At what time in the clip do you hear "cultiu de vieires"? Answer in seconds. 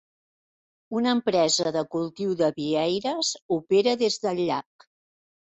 1.97-3.31